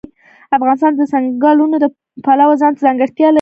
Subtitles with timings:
[0.57, 1.85] افغانستان د ځنګلونو د
[2.25, 3.29] پلوه ځانته ځانګړتیا لري.